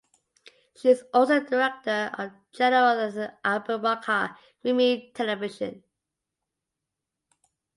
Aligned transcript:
She 0.77 0.89
is 0.89 1.03
also 1.13 1.39
the 1.41 1.47
Director 1.47 2.35
General 2.53 2.99
of 3.01 3.13
Abubakar 3.45 4.35
Rimi 4.65 5.11
Television. 5.13 5.83